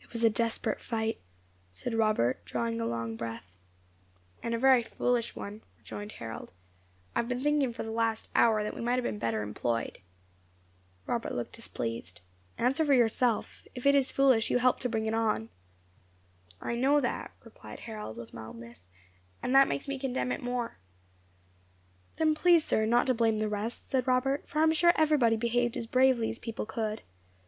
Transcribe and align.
"It 0.00 0.12
was 0.12 0.22
a 0.22 0.30
desperate 0.30 0.80
fight," 0.80 1.18
said 1.72 1.92
Robert, 1.92 2.44
drawing 2.44 2.80
a 2.80 2.86
long 2.86 3.16
breath. 3.16 3.50
"And 4.40 4.54
a 4.54 4.56
very 4.58 4.84
foolish 4.84 5.34
one," 5.34 5.62
rejoined 5.78 6.12
Harold. 6.12 6.52
"I 7.16 7.18
have 7.18 7.28
been 7.28 7.42
thinking 7.42 7.72
for 7.72 7.82
the 7.82 7.90
last 7.90 8.30
hour 8.36 8.62
that 8.62 8.72
we 8.72 8.80
might 8.80 8.92
have 8.94 9.02
been 9.02 9.18
better 9.18 9.42
employed." 9.42 9.98
Robert 11.08 11.34
looked 11.34 11.54
displeased. 11.54 12.20
"Answer 12.56 12.84
for 12.84 12.94
yourself. 12.94 13.64
If 13.74 13.84
it 13.84 13.96
is 13.96 14.12
foolish, 14.12 14.48
you 14.48 14.58
helped 14.58 14.80
to 14.82 14.88
bring 14.88 15.06
it 15.06 15.14
on." 15.14 15.48
"I 16.60 16.76
know 16.76 17.00
that," 17.00 17.32
replied 17.42 17.80
Harold, 17.80 18.16
with 18.16 18.32
mildness, 18.32 18.86
"and 19.42 19.52
that 19.56 19.66
makes 19.66 19.88
me 19.88 19.98
condemn 19.98 20.30
it 20.30 20.36
the 20.38 20.44
more." 20.44 20.78
"Then 22.14 22.36
please, 22.36 22.62
sir, 22.64 22.86
not 22.86 23.08
to 23.08 23.12
blame 23.14 23.40
the 23.40 23.48
rest," 23.48 23.90
said 23.90 24.06
Robert, 24.06 24.48
"for 24.48 24.60
I 24.60 24.62
am 24.62 24.72
sure 24.72 24.92
everybody 24.94 25.36
behaved 25.36 25.76
as 25.76 25.88
bravely 25.88 26.30
as 26.30 26.38
people 26.38 26.64
could." 26.64 27.02